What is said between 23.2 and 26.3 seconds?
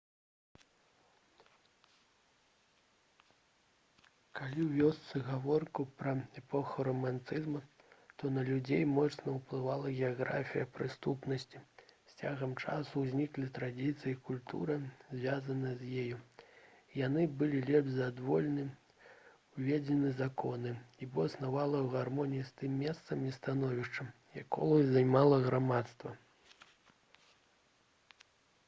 і становішчам якое займала грамадства